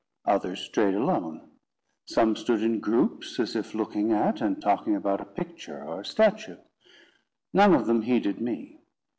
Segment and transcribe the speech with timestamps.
[0.25, 1.47] Others strayed alone.
[2.07, 6.05] Some stood in groups, as if looking at and talking about a picture or a
[6.05, 6.57] statue.
[7.53, 8.79] None of them heeded me.